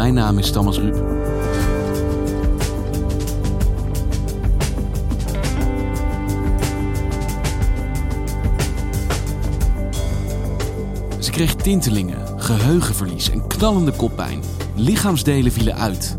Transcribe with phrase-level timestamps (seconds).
[0.00, 0.94] Mijn naam is Thomas Ruip.
[11.18, 14.42] Ze kreeg tintelingen, geheugenverlies en knallende koppijn.
[14.74, 16.18] Lichaamsdelen vielen uit.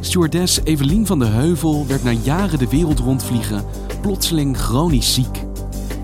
[0.00, 3.64] Stewardess Evelien van de Heuvel werd na jaren de wereld rondvliegen
[4.00, 5.44] plotseling chronisch ziek.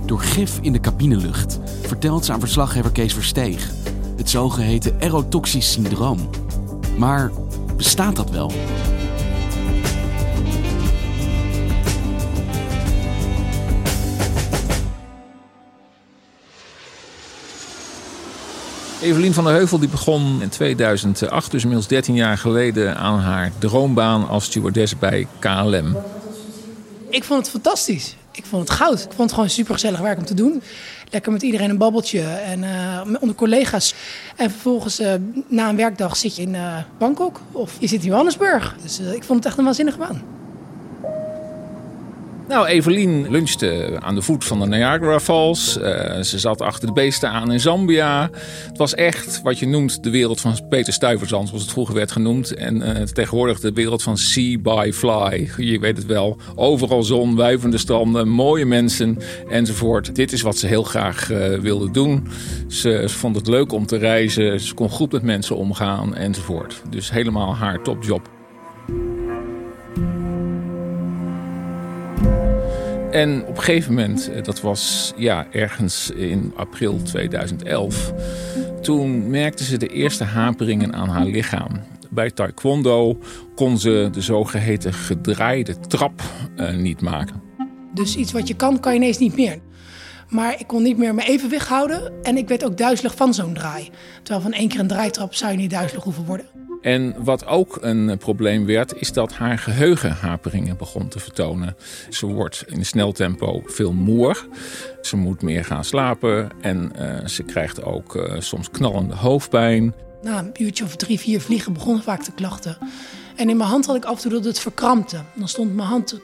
[0.04, 3.70] Door gif in de cabinelucht, vertelt ze aan verslaggever Kees Versteeg.
[4.16, 6.45] Het zogeheten erotoxisch syndroom.
[6.96, 7.30] Maar
[7.76, 8.52] bestaat dat wel?
[19.00, 23.52] Evelien van der Heuvel die begon in 2008, dus inmiddels 13 jaar geleden, aan haar
[23.58, 25.96] droombaan als stewardess bij KLM.
[27.10, 28.16] Ik vond het fantastisch.
[28.36, 28.98] Ik vond het goud.
[28.98, 30.62] Ik vond het gewoon super gezellig werk om te doen.
[31.10, 33.94] Lekker met iedereen een babbeltje en uh, onder collega's.
[34.36, 35.12] En vervolgens uh,
[35.48, 38.76] na een werkdag zit je in uh, Bangkok of je zit in Johannesburg.
[38.82, 40.22] Dus ik vond het echt een waanzinnige baan.
[42.48, 45.78] Nou, Evelien lunchte aan de voet van de Niagara Falls.
[45.78, 48.30] Uh, ze zat achter de beesten aan in Zambia.
[48.66, 52.12] Het was echt wat je noemt de wereld van Peter Stuyvesant, zoals het vroeger werd
[52.12, 52.54] genoemd.
[52.54, 55.50] En uh, tegenwoordig de wereld van Sea by Fly.
[55.56, 56.36] Je weet het wel.
[56.54, 60.14] Overal zon, wuivende stranden, mooie mensen enzovoort.
[60.14, 62.28] Dit is wat ze heel graag uh, wilde doen.
[62.68, 64.60] Ze, vond het leuk om te reizen.
[64.60, 66.82] Ze kon goed met mensen omgaan enzovoort.
[66.90, 68.35] Dus helemaal haar topjob.
[73.16, 78.12] En op een gegeven moment, dat was ja, ergens in april 2011,
[78.82, 81.70] toen merkte ze de eerste haperingen aan haar lichaam.
[82.10, 83.18] Bij taekwondo
[83.54, 86.22] kon ze de zogeheten gedraaide trap
[86.56, 87.42] uh, niet maken.
[87.94, 89.58] Dus iets wat je kan, kan je ineens niet meer.
[90.28, 93.54] Maar ik kon niet meer mijn evenwicht houden en ik werd ook duizelig van zo'n
[93.54, 93.90] draai.
[94.22, 96.46] Terwijl van één keer een draaitrap zou je niet duizelig hoeven worden.
[96.82, 101.76] En wat ook een probleem werd, is dat haar geheugenhaperingen begon te vertonen.
[102.10, 104.46] Ze wordt in snel tempo veel moer.
[105.02, 109.94] Ze moet meer gaan slapen en uh, ze krijgt ook uh, soms knallende hoofdpijn.
[110.22, 112.78] Na een uurtje of drie, vier vliegen begonnen vaak de klachten.
[113.36, 115.18] En in mijn hand had ik af en toe dat het verkrampte.
[115.34, 116.20] Dan stond mijn hand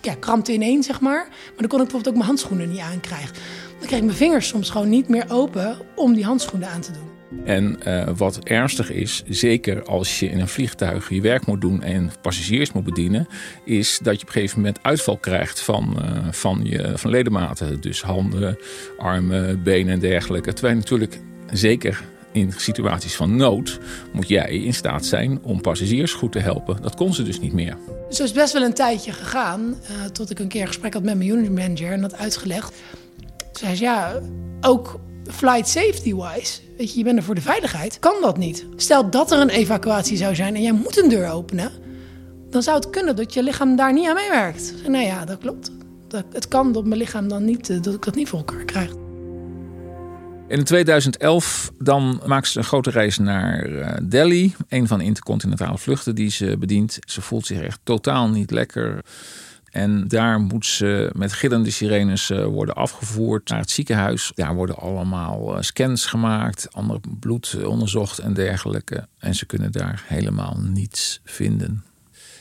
[0.00, 1.26] ja, krampte ineen, zeg maar.
[1.28, 3.34] Maar dan kon ik bijvoorbeeld ook mijn handschoenen niet aankrijgen.
[3.78, 6.92] Dan kreeg ik mijn vingers soms gewoon niet meer open om die handschoenen aan te
[6.92, 7.11] doen.
[7.44, 11.82] En uh, wat ernstig is, zeker als je in een vliegtuig je werk moet doen
[11.82, 13.26] en passagiers moet bedienen,
[13.64, 17.80] is dat je op een gegeven moment uitval krijgt van, uh, van je van ledematen.
[17.80, 18.58] Dus handen,
[18.98, 20.52] armen, benen en dergelijke.
[20.52, 21.20] Terwijl natuurlijk
[21.52, 23.80] zeker in situaties van nood
[24.12, 26.82] moet jij in staat zijn om passagiers goed te helpen.
[26.82, 27.76] Dat kon ze dus niet meer.
[28.08, 31.02] Het is best wel een tijdje gegaan, uh, tot ik een keer een gesprek had
[31.02, 32.74] met mijn unit manager en dat uitgelegd.
[33.36, 34.20] Toen zei ze, ja,
[34.60, 38.66] ook flight safety wise, weet je, je bent er voor de veiligheid, kan dat niet.
[38.76, 41.70] Stel dat er een evacuatie zou zijn en jij moet een deur openen,
[42.50, 44.74] dan zou het kunnen dat je lichaam daar niet aan meewerkt.
[44.86, 45.70] Nou ja, dat klopt.
[46.32, 48.90] Het kan dat mijn lichaam dan niet, dat ik dat niet voor elkaar krijg.
[50.48, 54.54] In 2011 dan maakt ze een grote reis naar Delhi.
[54.68, 56.98] Een van de intercontinentale vluchten die ze bedient.
[57.06, 59.04] Ze voelt zich echt totaal niet lekker.
[59.72, 64.32] En daar moet ze met gillende sirenes worden afgevoerd naar het ziekenhuis.
[64.34, 69.06] Daar worden allemaal scans gemaakt, ander bloed onderzocht en dergelijke.
[69.18, 71.84] En ze kunnen daar helemaal niets vinden.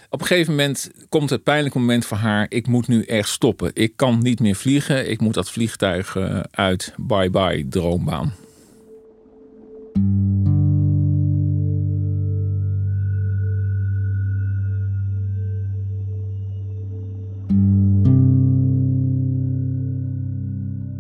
[0.10, 2.46] Op een gegeven moment komt het pijnlijke moment voor haar.
[2.50, 3.72] Ik moet nu echt stoppen.
[3.74, 5.10] Ik kan niet meer vliegen.
[5.10, 6.18] Ik moet dat vliegtuig
[6.52, 6.94] uit.
[6.98, 8.34] Bye bye, droombaan.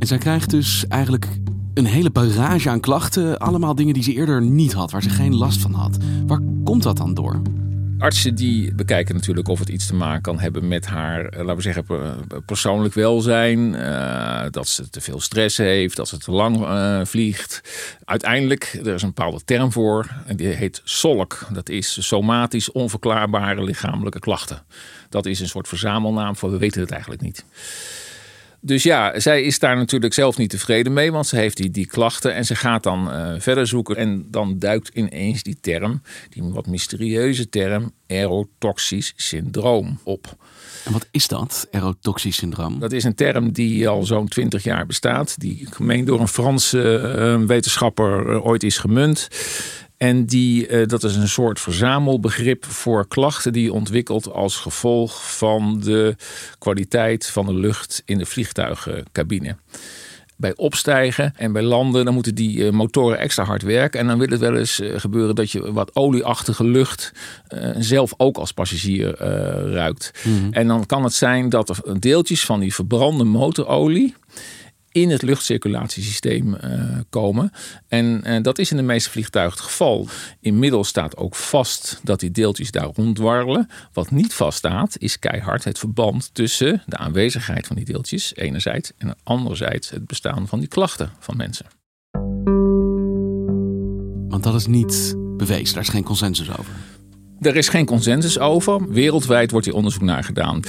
[0.01, 1.27] En zij krijgt dus eigenlijk
[1.73, 3.37] een hele barrage aan klachten.
[3.37, 5.97] Allemaal dingen die ze eerder niet had, waar ze geen last van had.
[6.27, 7.41] Waar komt dat dan door?
[7.97, 11.61] Artsen die bekijken natuurlijk of het iets te maken kan hebben met haar, laten we
[11.61, 11.85] zeggen,
[12.45, 13.73] persoonlijk welzijn.
[13.73, 17.61] Uh, dat ze te veel stress heeft, dat ze te lang uh, vliegt.
[18.05, 21.47] Uiteindelijk, er is een bepaalde term voor, en die heet SOLK.
[21.53, 24.63] Dat is somatisch onverklaarbare lichamelijke klachten.
[25.09, 27.45] Dat is een soort verzamelnaam voor we weten het eigenlijk niet.
[28.63, 31.85] Dus ja, zij is daar natuurlijk zelf niet tevreden mee, want ze heeft die, die
[31.85, 33.95] klachten en ze gaat dan uh, verder zoeken.
[33.95, 40.35] En dan duikt ineens die term, die wat mysterieuze term, erotoxisch syndroom op.
[40.85, 42.79] En wat is dat, erotoxisch syndroom?
[42.79, 45.39] Dat is een term die al zo'n twintig jaar bestaat.
[45.39, 49.27] Die gemeen door een Franse uh, wetenschapper ooit is gemunt.
[50.01, 55.37] En die, uh, dat is een soort verzamelbegrip voor klachten die je ontwikkelt als gevolg
[55.37, 56.15] van de
[56.57, 59.55] kwaliteit van de lucht in de vliegtuigencabine.
[60.35, 63.99] Bij opstijgen en bij landen, dan moeten die uh, motoren extra hard werken.
[63.99, 67.11] En dan wil het wel eens uh, gebeuren dat je wat olieachtige lucht
[67.77, 69.15] zelf ook als passagier
[69.71, 70.11] ruikt.
[70.23, 70.53] Mm -hmm.
[70.53, 74.15] En dan kan het zijn dat er deeltjes van die verbrande motorolie
[74.91, 77.51] in het luchtcirculatiesysteem uh, komen.
[77.87, 80.07] En uh, dat is in de meeste vliegtuigen het geval.
[80.39, 83.69] Inmiddels staat ook vast dat die deeltjes daar ronddwarrelen.
[83.93, 89.15] Wat niet vaststaat is keihard het verband tussen de aanwezigheid van die deeltjes enerzijds en
[89.23, 91.65] anderzijds het bestaan van die klachten van mensen.
[94.29, 96.73] Want dat is niet bewezen, daar is geen consensus over.
[97.41, 98.89] Er is geen consensus over.
[98.89, 100.59] Wereldwijd wordt hier onderzoek naar gedaan.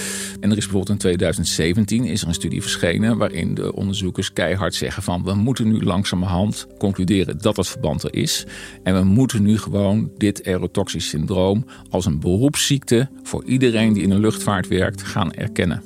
[0.41, 4.75] En er is bijvoorbeeld in 2017 is er een studie verschenen waarin de onderzoekers keihard
[4.75, 8.47] zeggen van we moeten nu langzamerhand concluderen dat het verband er is.
[8.83, 14.11] En we moeten nu gewoon dit aerotoxisch syndroom als een beroepsziekte voor iedereen die in
[14.11, 15.83] de luchtvaart werkt gaan erkennen.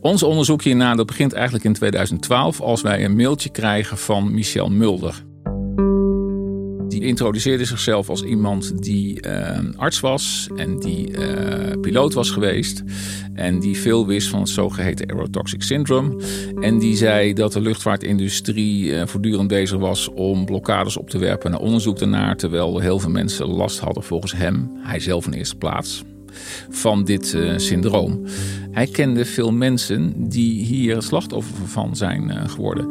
[0.00, 4.70] Ons onderzoek hierna dat begint eigenlijk in 2012 als wij een mailtje krijgen van Michel
[4.70, 5.22] Mulder.
[7.02, 12.82] Introduceerde zichzelf als iemand die uh, arts was en die uh, piloot was geweest.
[13.34, 16.22] En die veel wist van het zogeheten aerotoxic syndrome.
[16.60, 21.50] En die zei dat de luchtvaartindustrie uh, voortdurend bezig was om blokkades op te werpen
[21.50, 22.36] naar onderzoek ernaar.
[22.36, 26.02] Terwijl heel veel mensen last hadden volgens hem, hij zelf in eerste plaats,
[26.70, 28.26] van dit uh, syndroom.
[28.72, 32.86] Hij kende veel mensen die hier slachtoffer van zijn uh, geworden.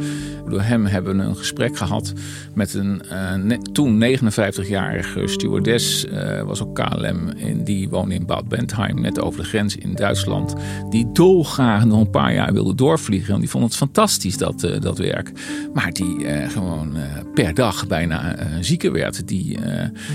[0.49, 2.13] Door hem hebben we een gesprek gehad
[2.53, 3.01] met een
[3.43, 6.05] net, toen 59-jarige stewardess,
[6.45, 10.55] was ook KLM, en die woonde in Bad Bentheim, net over de grens in Duitsland.
[10.89, 13.29] Die dolgraag nog een paar jaar wilde doorvliegen.
[13.29, 15.31] Want die vond het fantastisch, dat, dat werk.
[15.73, 16.95] Maar die gewoon
[17.33, 19.27] per dag bijna zieker werd.
[19.27, 19.57] Die,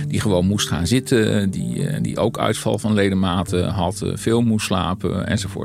[0.08, 1.50] die gewoon moest gaan zitten.
[1.50, 5.55] Die, die ook uitval van ledematen had, veel moest slapen enzovoort.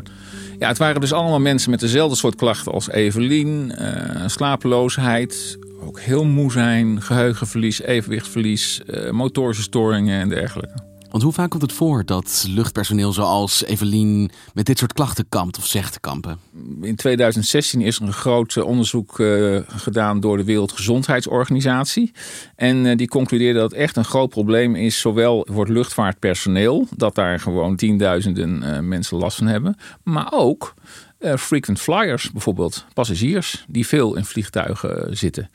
[0.60, 3.74] Ja, het waren dus allemaal mensen met dezelfde soort klachten als Evelien.
[3.80, 10.91] Uh, slapeloosheid, ook heel moe zijn, geheugenverlies, evenwichtverlies, uh, motorische storingen en dergelijke.
[11.12, 15.58] Want hoe vaak komt het voor dat luchtpersoneel zoals Evelien met dit soort klachten kampt
[15.58, 16.40] of zegt te kampen?
[16.82, 22.12] In 2016 is er een groot onderzoek uh, gedaan door de Wereldgezondheidsorganisatie.
[22.56, 26.88] En uh, die concludeerde dat het echt een groot probleem is, zowel voor het luchtvaartpersoneel,
[26.96, 30.74] dat daar gewoon tienduizenden mensen last van hebben, maar ook
[31.22, 35.50] uh, frequent flyers, bijvoorbeeld passagiers die veel in vliegtuigen zitten.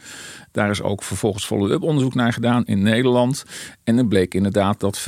[0.53, 3.45] Daar is ook vervolgens follow-up onderzoek naar gedaan in Nederland.
[3.85, 5.03] En het bleek inderdaad dat 5%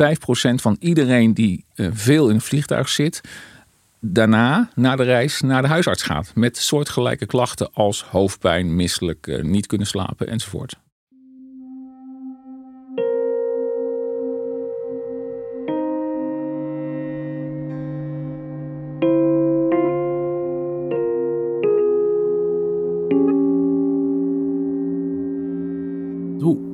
[0.54, 3.20] van iedereen die uh, veel in een vliegtuig zit,
[4.00, 6.32] daarna na de reis naar de huisarts gaat.
[6.34, 10.74] Met soortgelijke klachten als hoofdpijn, misselijk, niet kunnen slapen enzovoort.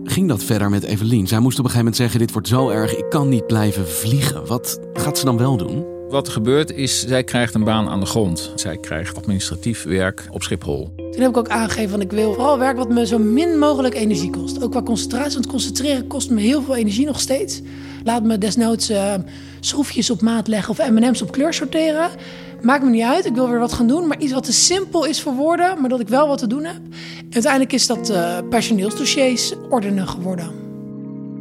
[0.04, 1.26] Ging dat verder met Evelien?
[1.26, 3.88] Zij moest op een gegeven moment zeggen: Dit wordt zo erg, ik kan niet blijven
[3.88, 4.46] vliegen.
[4.46, 5.93] Wat gaat ze dan wel doen?
[6.14, 8.52] Wat er gebeurt is, zij krijgt een baan aan de grond.
[8.54, 10.92] Zij krijgt administratief werk op Schiphol.
[10.96, 13.94] Toen heb ik ook aangegeven van ik wil vooral werk wat me zo min mogelijk
[13.94, 14.62] energie kost.
[14.62, 17.60] Ook qua concentratie, want concentreren kost me heel veel energie nog steeds.
[18.04, 19.14] Laat me desnoods uh,
[19.60, 22.10] schroefjes op maat leggen of M&M's op kleur sorteren.
[22.62, 24.06] Maakt me niet uit, ik wil weer wat gaan doen.
[24.06, 26.64] Maar iets wat te simpel is voor woorden, maar dat ik wel wat te doen
[26.64, 26.80] heb.
[27.18, 30.46] En uiteindelijk is dat uh, personeelsdossiers ordenen geworden.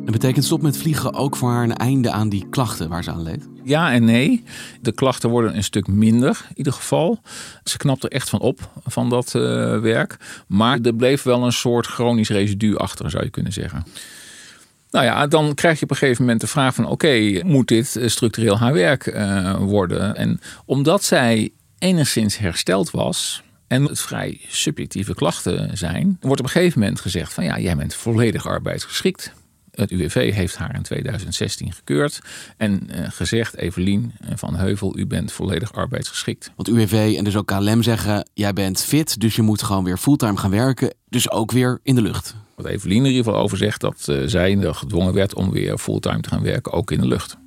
[0.06, 3.12] En betekent stop met vliegen ook voor haar een einde aan die klachten waar ze
[3.12, 3.53] aan leed?
[3.63, 4.43] Ja en nee.
[4.82, 7.22] De klachten worden een stuk minder in ieder geval.
[7.63, 9.41] Ze knapt er echt van op, van dat uh,
[9.79, 10.17] werk.
[10.48, 13.86] Maar er bleef wel een soort chronisch residu achter, zou je kunnen zeggen.
[14.91, 16.86] Nou ja, dan krijg je op een gegeven moment de vraag van...
[16.86, 20.15] oké, moet dit structureel haar werk uh, worden?
[20.15, 26.17] En omdat zij enigszins hersteld was en het vrij subjectieve klachten zijn...
[26.22, 27.43] wordt op een gegeven moment gezegd van...
[27.43, 29.34] ja, jij bent volledig arbeidsgeschikt.
[29.75, 32.20] Het UWV heeft haar in 2016 gekeurd
[32.58, 36.51] en uh, gezegd: Evelien van Heuvel, u bent volledig arbeidsgeschikt.
[36.56, 39.98] Want UWV en dus ook KLM zeggen: jij bent fit, dus je moet gewoon weer
[39.98, 40.94] fulltime gaan werken.
[41.10, 42.36] Dus ook weer in de lucht.
[42.56, 45.77] Wat Evelien er in ieder geval over zegt, dat uh, zij gedwongen werd om weer
[45.77, 47.38] fulltime te gaan werken, ook in de lucht.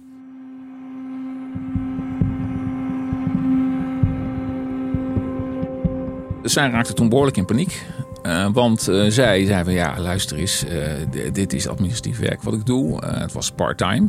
[6.42, 7.86] Zij raakte toen behoorlijk in paniek.
[8.26, 12.54] Uh, want uh, zij zei van ja, luister eens, uh, dit is administratief werk wat
[12.54, 13.04] ik doe.
[13.04, 14.08] het was part-time.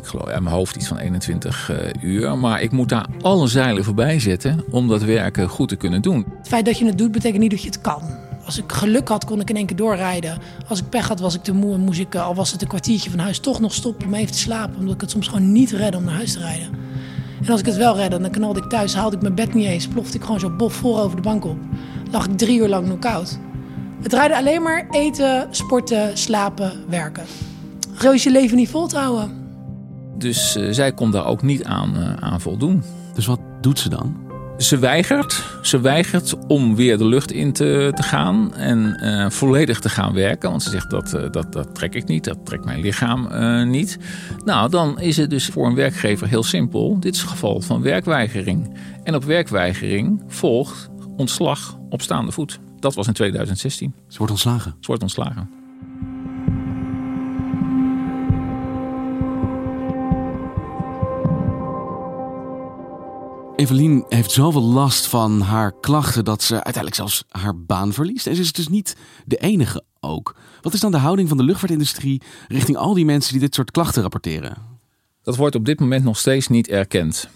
[0.00, 1.72] ik geloof in mijn hoofd iets van 21
[2.02, 2.38] uur.
[2.38, 6.26] Maar ik moet daar alle zeilen voorbij zetten om dat werk goed te kunnen doen.
[6.38, 8.02] Het feit dat je het doet betekent niet dat je het kan.
[8.44, 10.38] Als ik geluk had, kon ik in één keer doorrijden.
[10.68, 12.68] Als ik pech had, was ik te moe en moest ik, al was het een
[12.68, 14.78] kwartiertje van huis, toch nog stoppen om even te slapen.
[14.78, 16.68] Omdat ik het soms gewoon niet redde om naar huis te rijden.
[17.42, 19.66] En als ik het wel redde, dan knalde ik thuis, haalde ik mijn bed niet
[19.66, 21.58] eens, plofte ik gewoon zo bof voor over de bank op.
[22.10, 23.38] Lag ik drie uur lang knock-out.
[24.02, 27.24] Het rijden alleen maar eten, sporten, slapen, werken.
[27.94, 29.44] Gewoon je leven niet vol te houden.
[30.18, 32.82] Dus uh, zij kon daar ook niet aan, uh, aan voldoen.
[33.14, 34.16] Dus wat doet ze dan?
[34.58, 39.80] Ze weigert, ze weigert om weer de lucht in te, te gaan en uh, volledig
[39.80, 40.50] te gaan werken.
[40.50, 43.66] Want ze zegt dat, uh, dat, dat trek ik niet, dat trekt mijn lichaam uh,
[43.66, 43.98] niet.
[44.44, 47.00] Nou, dan is het dus voor een werkgever heel simpel.
[47.00, 48.76] Dit is het geval van werkweigering.
[49.02, 52.60] En op werkweigering volgt ontslag op staande voet.
[52.80, 53.94] Dat was in 2016.
[54.08, 54.74] Ze wordt ontslagen?
[54.80, 55.50] Ze wordt ontslagen.
[63.56, 68.26] Evelien heeft zoveel last van haar klachten dat ze uiteindelijk zelfs haar baan verliest.
[68.26, 70.36] En ze is dus niet de enige ook.
[70.60, 73.70] Wat is dan de houding van de luchtvaartindustrie richting al die mensen die dit soort
[73.70, 74.56] klachten rapporteren?
[75.22, 77.28] Dat wordt op dit moment nog steeds niet erkend.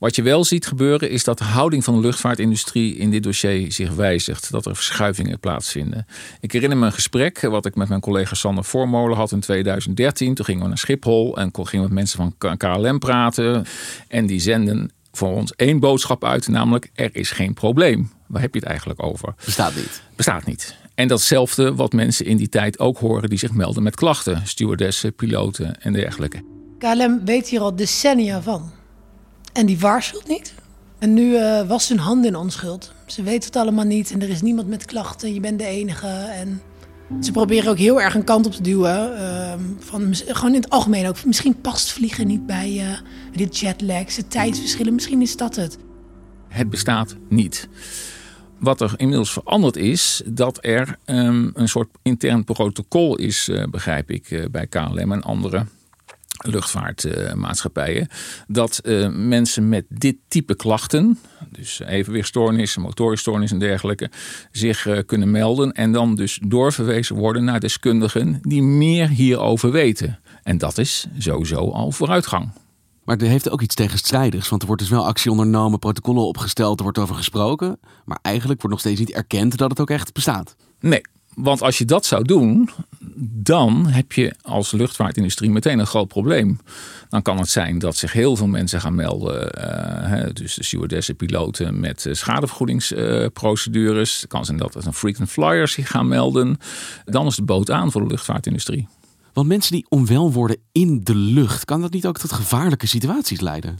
[0.00, 3.72] Wat je wel ziet gebeuren is dat de houding van de luchtvaartindustrie in dit dossier
[3.72, 4.50] zich wijzigt.
[4.50, 6.06] Dat er verschuivingen plaatsvinden.
[6.40, 10.34] Ik herinner me een gesprek wat ik met mijn collega Sander Voormolen had in 2013.
[10.34, 13.64] Toen gingen we naar Schiphol en gingen we met mensen van KLM praten.
[14.08, 18.10] En die zenden voor ons één boodschap uit, namelijk er is geen probleem.
[18.26, 19.34] Waar heb je het eigenlijk over?
[19.44, 20.02] Bestaat niet.
[20.16, 20.76] Bestaat niet.
[20.94, 24.46] En datzelfde wat mensen in die tijd ook horen die zich melden met klachten.
[24.46, 26.42] Stewardessen, piloten en dergelijke.
[26.78, 28.78] KLM weet hier al decennia van.
[29.52, 30.54] En die waarschuwt niet.
[30.98, 32.92] En nu uh, was hun hand in onschuld.
[33.06, 35.34] Ze weten het allemaal niet en er is niemand met klachten.
[35.34, 36.06] Je bent de enige.
[36.08, 36.62] En
[37.20, 39.12] ze proberen ook heel erg een kant op te duwen.
[39.12, 41.24] Uh, van, gewoon in het algemeen ook.
[41.24, 42.72] Misschien past vliegen niet bij.
[42.72, 42.98] Uh,
[43.36, 44.94] de jetlags, de tijdsverschillen.
[44.94, 45.78] Misschien is dat het.
[46.48, 47.68] Het bestaat niet.
[48.58, 54.10] Wat er inmiddels veranderd is, dat er um, een soort intern protocol is, uh, begrijp
[54.10, 55.64] ik, bij KLM en andere
[56.46, 58.08] luchtvaartmaatschappijen.
[58.46, 61.18] dat uh, mensen met dit type klachten,
[61.48, 64.10] dus evenwichtstoornissen, motorstoornissen en dergelijke,
[64.50, 70.18] zich uh, kunnen melden en dan dus doorverwezen worden naar deskundigen die meer hierover weten.
[70.42, 72.50] En dat is sowieso al vooruitgang.
[73.04, 76.78] Maar er heeft ook iets tegenstrijdigs, want er wordt dus wel actie ondernomen, protocollen opgesteld,
[76.78, 77.78] er wordt over gesproken.
[78.04, 80.56] Maar eigenlijk wordt nog steeds niet erkend dat het ook echt bestaat.
[80.80, 81.00] Nee,
[81.34, 82.70] want als je dat zou doen,
[83.42, 86.58] dan heb je als luchtvaartindustrie meteen een groot probleem.
[87.08, 89.52] Dan kan het zijn dat zich heel veel mensen gaan melden.
[89.58, 94.14] Uh, dus de stewardessen, piloten met schadevergoedingsprocedures.
[94.14, 96.58] Uh, het kan zijn dat een frequent flyers zich gaan melden.
[97.04, 98.88] Dan is de boot aan voor de luchtvaartindustrie.
[99.32, 103.40] Want mensen die onwel worden in de lucht, kan dat niet ook tot gevaarlijke situaties
[103.40, 103.78] leiden?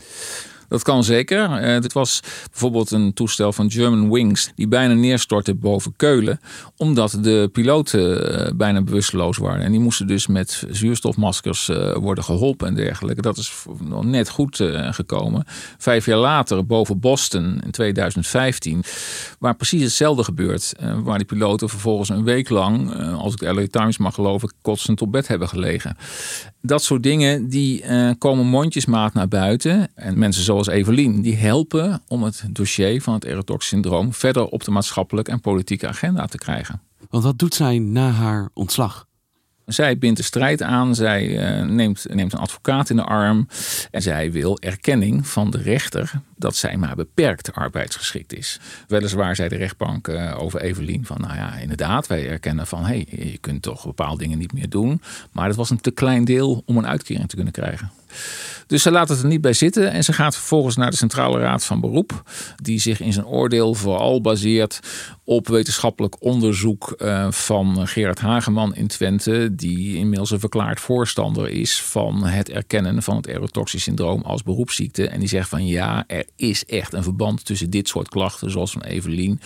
[0.71, 1.75] Dat kan zeker.
[1.75, 6.41] Uh, dit was bijvoorbeeld een toestel van German Wings die bijna neerstortte boven Keulen.
[6.77, 9.63] Omdat de piloten uh, bijna bewusteloos waren.
[9.63, 13.23] En die moesten dus met zuurstofmaskers uh, worden geholpen en dergelijke.
[13.23, 13.65] Dat is
[14.01, 14.57] net goed
[14.91, 15.45] gekomen.
[15.79, 18.83] Vijf jaar later boven Boston in 2015.
[19.39, 20.75] Waar precies hetzelfde gebeurt.
[21.03, 25.03] waar die piloten vervolgens een week lang, als ik de LA Times mag geloven, kotsend
[25.03, 25.97] op bed hebben gelegen.
[26.63, 27.85] Dat soort dingen die
[28.19, 29.89] komen mondjesmaat naar buiten.
[29.95, 34.65] En mensen zoals zoals Evelien, die helpen om het dossier van het erotox-syndroom verder op
[34.65, 36.81] de maatschappelijke en politieke agenda te krijgen.
[37.11, 39.09] Want wat doet zij na haar ontslag?
[39.67, 41.27] Zij bindt de strijd aan, zij
[41.61, 43.49] uh, neemt, neemt een advocaat in de arm
[43.91, 48.61] en zij wil erkenning van de rechter dat zij maar beperkt arbeidsgeschikt is.
[48.89, 53.05] Weliswaar zei de rechtbank uh, over Evelien van, nou ja, inderdaad, wij erkennen van, hé,
[53.09, 55.03] hey, je kunt toch bepaalde dingen niet meer doen,
[55.33, 57.91] maar dat was een te klein deel om een uitkering te kunnen krijgen.
[58.67, 61.39] Dus ze laat het er niet bij zitten en ze gaat vervolgens naar de Centrale
[61.39, 62.23] Raad van Beroep,
[62.63, 64.81] die zich in zijn oordeel vooral baseert
[65.25, 71.83] op wetenschappelijk onderzoek uh, van Gerard Hageman in Twente, die inmiddels een verklaard voorstander is
[71.83, 75.09] van het erkennen van het erotoxisch syndroom als beroepsziekte.
[75.09, 78.73] En die zegt van ja, er is echt een verband tussen dit soort klachten, zoals
[78.73, 79.41] van Evelien,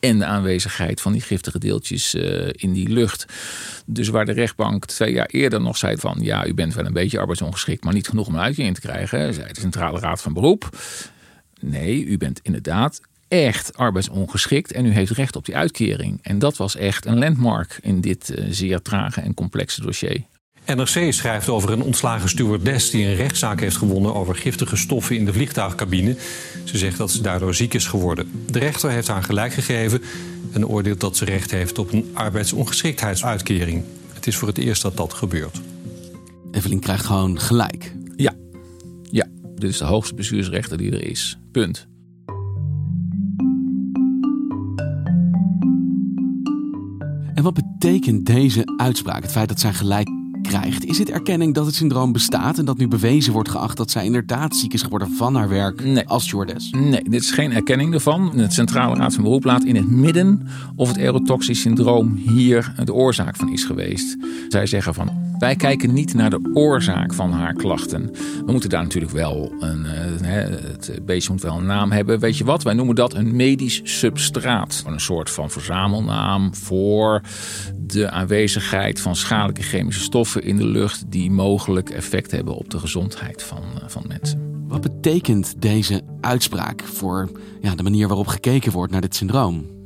[0.00, 3.26] en de aanwezigheid van die giftige deeltjes uh, in die lucht.
[3.86, 6.92] Dus waar de rechtbank twee jaar eerder nog zei van ja, u bent wel een
[6.92, 10.32] beetje arbeidsongeschikt, maar niet genoeg om een uitkering te krijgen, zei de Centrale Raad van
[10.32, 10.78] Beroep.
[11.60, 16.18] Nee, u bent inderdaad echt arbeidsongeschikt en u heeft recht op die uitkering.
[16.22, 20.24] En dat was echt een landmark in dit uh, zeer trage en complexe dossier.
[20.74, 25.24] NRC schrijft over een ontslagen stewardess die een rechtszaak heeft gewonnen over giftige stoffen in
[25.24, 26.16] de vliegtuigcabine.
[26.64, 28.30] Ze zegt dat ze daardoor ziek is geworden.
[28.50, 30.02] De rechter heeft haar gelijk gegeven
[30.52, 33.84] en oordeelt dat ze recht heeft op een arbeidsongeschiktheidsuitkering.
[34.12, 35.60] Het is voor het eerst dat dat gebeurt.
[36.52, 37.94] Evelien krijgt gewoon gelijk.
[38.16, 38.32] Ja,
[39.10, 39.26] ja.
[39.54, 41.38] Dit is de hoogste bestuursrechter die er is.
[41.52, 41.86] Punt.
[47.34, 49.22] En wat betekent deze uitspraak?
[49.22, 50.19] Het feit dat zij gelijk
[50.50, 50.84] krijgt.
[50.84, 54.04] Is het erkenning dat het syndroom bestaat en dat nu bewezen wordt geacht dat zij
[54.04, 56.08] inderdaad ziek is geworden van haar werk Nee.
[56.08, 56.70] als stewardess?
[56.70, 58.32] Nee, dit is geen erkenning ervan.
[58.34, 62.94] De Centrale Raad van Beroep laat in het midden of het erotoxisch syndroom hier de
[62.94, 64.16] oorzaak van is geweest.
[64.48, 68.10] Zij zeggen van wij kijken niet naar de oorzaak van haar klachten.
[68.46, 72.18] We moeten daar natuurlijk wel een, eh, het beestje moet wel een naam hebben.
[72.18, 72.62] Weet je wat?
[72.62, 74.82] Wij noemen dat een medisch substraat.
[74.86, 77.20] Een soort van verzamelnaam voor
[77.76, 82.78] de aanwezigheid van schadelijke chemische stoffen in de lucht die mogelijk effect hebben op de
[82.78, 84.64] gezondheid van, eh, van mensen.
[84.68, 87.30] Wat betekent deze uitspraak voor
[87.60, 89.79] ja, de manier waarop gekeken wordt naar dit syndroom?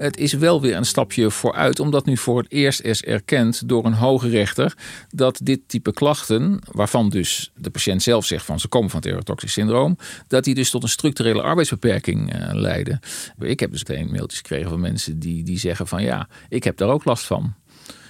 [0.00, 3.84] Het is wel weer een stapje vooruit, omdat nu voor het eerst is erkend door
[3.84, 4.74] een hoge rechter
[5.08, 9.08] dat dit type klachten, waarvan dus de patiënt zelf zegt van ze komen van het
[9.08, 13.00] erotoxisch syndroom, dat die dus tot een structurele arbeidsbeperking eh, leiden.
[13.38, 16.76] Ik heb dus meteen mailtjes gekregen van mensen die, die zeggen van ja, ik heb
[16.76, 17.54] daar ook last van.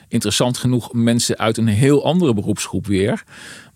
[0.08, 3.24] Interessant genoeg mensen uit een heel andere beroepsgroep weer.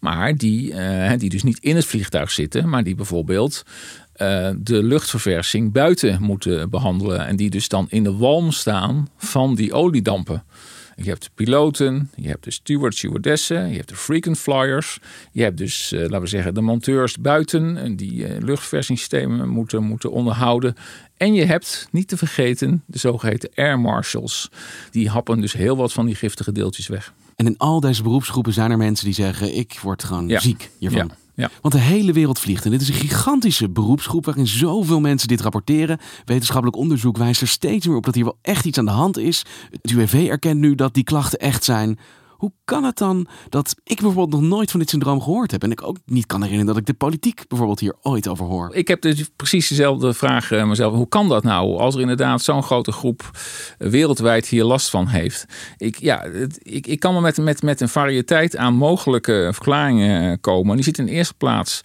[0.04, 3.64] Maar die, eh, die dus niet in het vliegtuig zitten, maar die bijvoorbeeld
[4.12, 7.26] eh, de luchtverversing buiten moeten behandelen.
[7.26, 10.44] En die dus dan in de walm staan van die oliedampen.
[10.96, 14.98] Je hebt de piloten, je hebt de stewards, stewardessen, je hebt de frequent flyers.
[15.32, 19.82] Je hebt dus, eh, laten we zeggen, de monteurs buiten en die eh, luchtversingssystemen moeten,
[19.82, 20.74] moeten onderhouden.
[21.16, 24.50] En je hebt, niet te vergeten, de zogeheten air marshals.
[24.90, 27.12] Die happen dus heel wat van die giftige deeltjes weg.
[27.36, 30.40] En in al deze beroepsgroepen zijn er mensen die zeggen: ik word gewoon Ja.
[30.40, 31.06] ziek hiervan.
[31.06, 31.16] Ja.
[31.36, 31.50] Ja.
[31.60, 32.64] Want de hele wereld vliegt.
[32.64, 35.98] En dit is een gigantische beroepsgroep waarin zoveel mensen dit rapporteren.
[36.24, 39.18] Wetenschappelijk onderzoek wijst er steeds meer op dat hier wel echt iets aan de hand
[39.18, 39.44] is.
[39.82, 41.98] Het UWV erkent nu dat die klachten echt zijn.
[42.44, 45.62] Hoe kan het dan dat ik bijvoorbeeld nog nooit van dit syndroom gehoord heb?
[45.62, 48.74] En ik ook niet kan herinneren dat ik de politiek bijvoorbeeld hier ooit over hoor.
[48.74, 50.94] Ik heb dus precies dezelfde vraag mezelf.
[50.94, 53.30] Hoe kan dat nou als er inderdaad zo'n grote groep
[53.78, 55.46] wereldwijd hier last van heeft?
[55.76, 56.22] Ik, ja,
[56.62, 60.74] ik, ik kan me met, met, met een variëteit aan mogelijke verklaringen eh, komen.
[60.74, 61.80] Die zit in de eerste plaats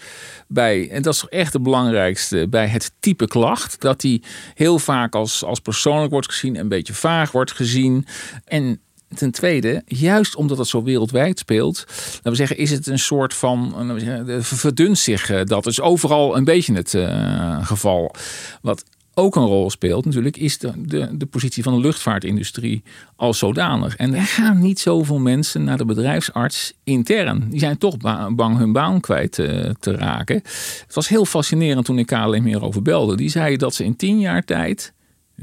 [0.47, 3.81] bij, en dat is echt het belangrijkste, bij het type klacht.
[3.81, 8.05] Dat die heel vaak als, als persoonlijk wordt gezien, een beetje vaag wordt gezien.
[8.45, 8.81] En
[9.15, 13.33] Ten tweede, juist omdat het zo wereldwijd speelt, laten we zeggen, is het een soort
[13.33, 15.65] van, we zeggen, verdunt zich eh, dat.
[15.65, 18.15] is overal een beetje het eh, geval.
[18.61, 18.83] Wat
[19.19, 20.73] ook een rol speelt natuurlijk, is de,
[21.17, 22.83] de, positie van de luchtvaartindustrie
[23.15, 23.95] als zodanig.
[23.95, 27.49] En er gaan niet zoveel mensen naar de bedrijfsarts intern.
[27.49, 30.35] Die zijn toch ba- bang hun baan kwijt eh, te raken.
[30.35, 33.15] Het was heel fascinerend toen ik KLM hierover belde.
[33.15, 34.93] Die zei dat ze in tien jaar tijd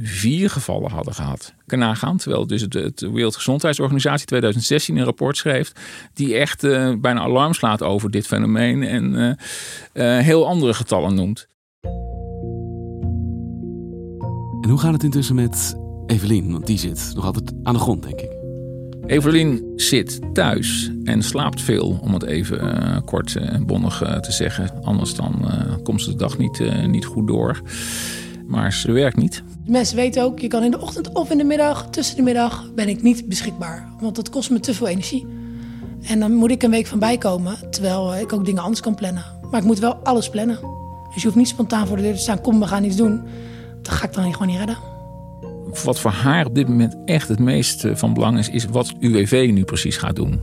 [0.02, 1.54] vier gevallen hadden gehad.
[1.66, 5.72] Kan nagaan, terwijl dus het, het Wereldgezondheidsorganisatie 2016 een rapport schreef...
[6.12, 8.82] die echt eh, bijna alarm slaat over dit fenomeen...
[8.82, 9.36] en
[9.92, 11.48] eh, eh, heel andere getallen noemt.
[14.60, 16.52] En hoe gaat het intussen met Evelien?
[16.52, 18.34] Want die zit nog altijd aan de grond, denk ik.
[19.06, 24.82] Evelien zit thuis en slaapt veel, om het even kort en bondig te zeggen.
[24.82, 25.48] Anders dan
[25.82, 27.62] komt ze de dag niet, niet goed door.
[28.46, 29.42] Maar ze werkt niet.
[29.66, 32.74] Mensen weten ook, je kan in de ochtend of in de middag, tussen de middag,
[32.74, 33.88] ben ik niet beschikbaar.
[34.00, 35.26] Want dat kost me te veel energie.
[36.02, 38.94] En dan moet ik een week van bijkomen, terwijl eh, ik ook dingen anders kan
[38.94, 39.24] plannen.
[39.50, 40.58] Maar ik moet wel alles plannen.
[41.12, 43.22] Dus je hoeft niet spontaan voor de deur te staan, kom, we gaan iets doen.
[43.82, 44.78] Dat ga ik dan gewoon niet redden.
[45.84, 49.50] Wat voor haar op dit moment echt het meest van belang is, is wat UWV
[49.52, 50.40] nu precies gaat doen.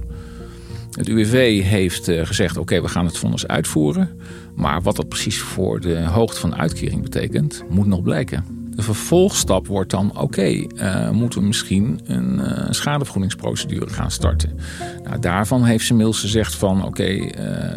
[0.96, 4.10] Het UWV heeft eh, gezegd: oké, we gaan het vonnis uitvoeren.
[4.56, 8.46] Maar wat dat precies voor de hoogte van de uitkering betekent, moet nog blijken.
[8.70, 14.60] De vervolgstap wordt dan: oké, eh, moeten we misschien een eh, schadevergoedingsprocedure gaan starten?
[15.04, 17.30] Nou, daarvan heeft ze inmiddels gezegd: van oké,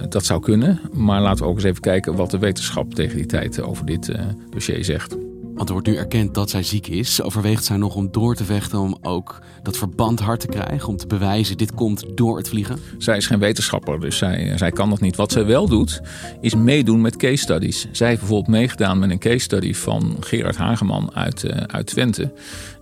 [0.08, 0.80] dat zou kunnen.
[0.92, 4.12] Maar laten we ook eens even kijken wat de wetenschap tegen die tijd over dit
[4.50, 5.25] dossier zegt.
[5.56, 7.22] Want er wordt nu erkend dat zij ziek is.
[7.22, 10.88] Overweegt zij nog om door te vechten om ook dat verband hard te krijgen?
[10.88, 12.78] Om te bewijzen, dit komt door het vliegen?
[12.98, 15.16] Zij is geen wetenschapper, dus zij, zij kan dat niet.
[15.16, 16.00] Wat zij wel doet,
[16.40, 17.88] is meedoen met case studies.
[17.92, 22.32] Zij heeft bijvoorbeeld meegedaan met een case study van Gerard Hageman uit, eh, uit Twente.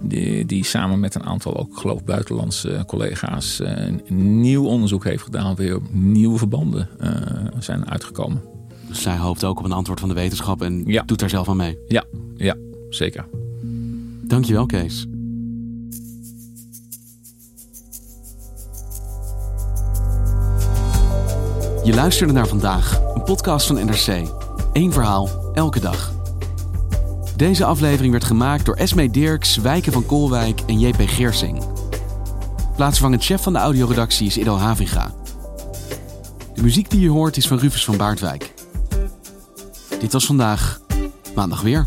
[0.00, 5.04] Die, die samen met een aantal ook, geloof ik, buitenlandse collega's eh, een nieuw onderzoek
[5.04, 5.54] heeft gedaan.
[5.54, 7.10] Weer nieuwe verbanden eh,
[7.58, 8.42] zijn uitgekomen.
[8.88, 11.02] Dus zij hoopt ook op een antwoord van de wetenschap en Ja.
[11.02, 11.78] doet daar zelf aan mee.
[11.88, 12.04] Ja,
[12.36, 12.56] ja,
[12.88, 13.28] zeker.
[14.22, 15.06] Dankjewel, Kees.
[21.84, 24.28] Je luisterde naar vandaag, een podcast van NRC.
[24.72, 26.12] Eén verhaal, elke dag.
[27.36, 31.64] Deze aflevering werd gemaakt door Esme Dirks, Wijken van Koolwijk en JP Geersing.
[32.76, 35.14] Plaatsvervangend chef van de audioredactie is Ido Havinga.
[36.54, 38.52] De muziek die je hoort is van Rufus van Baardwijk.
[40.00, 40.80] Dit was vandaag,
[41.34, 41.86] maandag weer.